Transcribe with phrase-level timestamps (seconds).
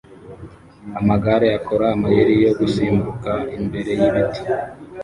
[0.99, 4.41] Amagare akora amayeri yo gusimbuka imbere yibiti